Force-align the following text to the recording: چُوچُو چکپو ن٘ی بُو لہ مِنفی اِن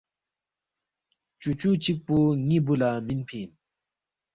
چُوچُو 1.41 1.71
چکپو 1.83 2.17
ن٘ی 2.47 2.57
بُو 2.65 2.73
لہ 2.79 2.89
مِنفی 3.05 3.39
اِن 3.41 3.51